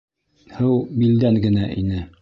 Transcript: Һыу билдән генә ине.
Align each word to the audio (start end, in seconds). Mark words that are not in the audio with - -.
Һыу 0.55 0.79
билдән 1.03 1.39
генә 1.47 1.73
ине. 1.85 2.05